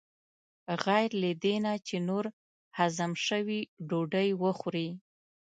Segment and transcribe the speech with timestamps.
[0.85, 2.25] غیر له دې نه چې نور
[2.77, 3.59] هضم شوي
[3.89, 4.87] ډوډۍ وخورې.